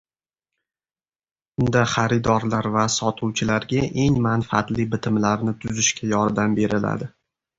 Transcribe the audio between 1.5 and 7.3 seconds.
Unda xaridorlar va sotuvchilarga eng manfaatli bitimlarni tuzishga yordam beriladi.